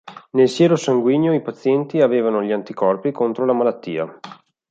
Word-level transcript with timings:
Nel 0.31 0.49
siero 0.49 0.77
sanguigno 0.77 1.31
i 1.31 1.43
pazienti 1.43 2.01
avevano 2.01 2.41
gli 2.41 2.51
anticorpi 2.51 3.11
contro 3.11 3.45
la 3.45 3.53
malattia. 3.53 4.19